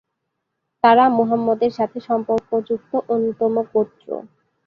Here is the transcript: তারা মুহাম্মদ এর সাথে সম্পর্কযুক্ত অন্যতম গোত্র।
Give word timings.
তারা 0.83 1.03
মুহাম্মদ 1.17 1.59
এর 1.63 1.73
সাথে 1.79 1.97
সম্পর্কযুক্ত 2.09 2.91
অন্যতম 3.09 3.53
গোত্র। 3.71 4.07